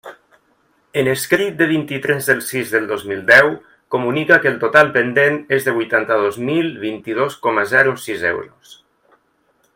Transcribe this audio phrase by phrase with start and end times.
[1.01, 3.51] En escrit de vint-i-tres del sis del dos mil deu,
[3.97, 8.77] comunica que el total pendent és de huitanta-dos mil vint-i-dos coma zero sis euros.